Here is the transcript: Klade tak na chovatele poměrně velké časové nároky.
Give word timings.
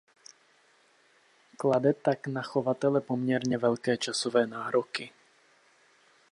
Klade 1.57 1.93
tak 1.93 2.27
na 2.27 2.41
chovatele 2.43 3.01
poměrně 3.01 3.57
velké 3.57 3.97
časové 3.97 4.47
nároky. 4.47 5.11